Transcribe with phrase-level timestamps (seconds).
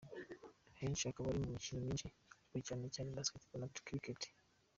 [0.77, 2.05] Kenshi yabaga ari mu mikino myinshi
[2.49, 4.21] ariko cyane cyane basketball na cricket.”